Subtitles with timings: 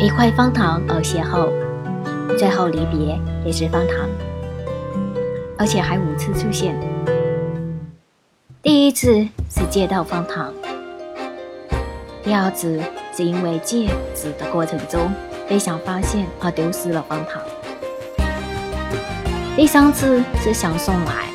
[0.00, 1.50] 一块方糖而邂逅，
[2.38, 4.08] 最后离别也是方糖，
[5.58, 6.78] 而且还五次出现。
[8.62, 10.54] 第一次是借到方糖，
[12.22, 12.80] 第二次
[13.12, 15.12] 是因为借纸的过程中
[15.48, 17.42] 被想发现而丢失了方糖，
[19.56, 21.26] 第三次是想送来，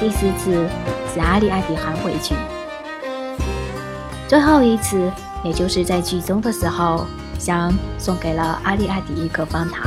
[0.00, 0.66] 第四次
[1.12, 2.34] 是阿里阿迪还回去，
[4.26, 5.12] 最后一次。
[5.46, 7.06] 也就是在剧中的时候，
[7.38, 9.86] 想送给了阿丽阿迪一颗方糖。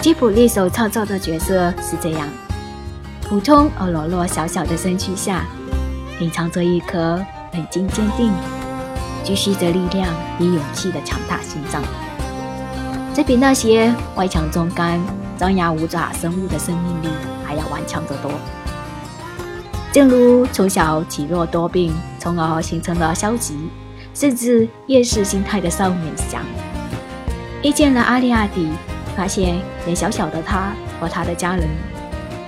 [0.00, 2.26] 吉普力所创造的角色是这样：
[3.28, 5.44] 普通而柔弱小小的身躯下，
[6.18, 8.32] 隐藏着一颗冷静坚定、
[9.22, 10.08] 积蓄着力量
[10.40, 11.82] 与勇气的强大心脏。
[13.12, 14.98] 这比那些外强中干、
[15.36, 17.08] 张牙舞爪生物的生命力
[17.44, 18.32] 还要顽强得多。
[19.92, 23.54] 正如从小体弱多病，从而形成了消极
[24.14, 26.40] 甚至厌世心态的少年翔，
[27.62, 28.70] 遇见了阿利亚迪，
[29.14, 31.68] 发现连小小的他和他的家人，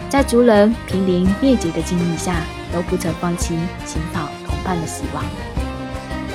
[0.09, 2.37] 在族人濒临灭绝的境遇下，
[2.73, 3.55] 都不曾放弃
[3.85, 5.23] 寻找同伴的希望，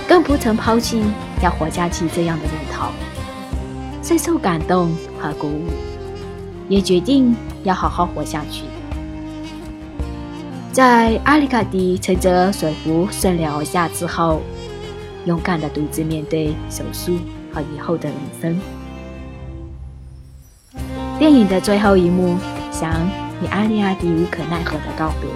[0.08, 1.04] 更不曾抛弃
[1.42, 2.90] 要活下去这样的念头，
[4.04, 5.66] 深受感动和鼓舞，
[6.68, 8.62] 也决定要好好活下去。
[10.80, 14.42] 在阿里卡迪乘着水壶顺流而下之后，
[15.26, 17.18] 勇敢的独自面对手术
[17.54, 18.58] 和以后的人生。
[21.20, 22.38] 电影的最后一幕，
[22.72, 22.94] 想
[23.44, 25.30] 与阿里阿迪无可奈何的告别，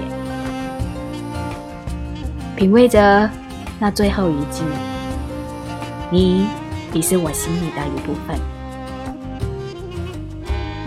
[2.55, 3.29] 品味着
[3.79, 4.63] 那最后一句
[6.09, 6.47] ：“你
[6.93, 8.39] 已是我心里的一部分。”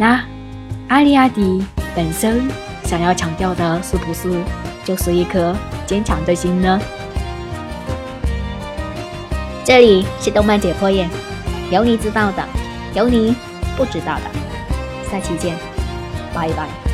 [0.01, 0.25] 那
[0.89, 1.63] 阿里阿迪
[1.95, 2.66] 本身。
[2.87, 4.31] 想要强调的是不是
[4.85, 5.55] 就是一颗
[5.87, 6.81] 坚强的心呢？
[9.65, 11.11] 这里是动漫解剖院，
[11.73, 12.43] 有你知道的，
[12.95, 13.35] 有你
[13.77, 15.57] 不知道的，下期见，
[16.33, 16.86] 拜拜。